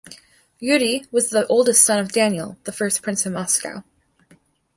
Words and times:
Yury 0.59 1.05
was 1.11 1.29
the 1.29 1.45
oldest 1.45 1.83
son 1.83 1.99
of 1.99 2.11
Daniel, 2.11 2.57
the 2.63 2.71
first 2.71 3.03
prince 3.03 3.23
of 3.27 3.33
Moscow. 3.33 3.83